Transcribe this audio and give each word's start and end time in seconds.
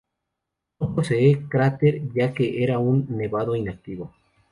No 0.79 0.95
posee 0.95 1.47
crater 1.47 2.01
ya 2.15 2.33
que 2.33 2.63
era 2.63 2.79
un 2.79 3.05
nevado 3.07 3.55
inactivo. 3.55 4.11